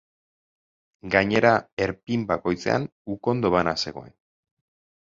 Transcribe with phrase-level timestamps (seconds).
[1.17, 1.51] Gainera,
[1.87, 4.15] erpin bakoitzean ukondo bana zegoen.